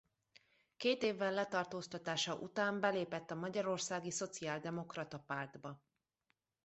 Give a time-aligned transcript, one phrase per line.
[0.77, 5.81] Két évvel letartóztatása után belépett a Magyarországi Szociáldemokrata Pártba.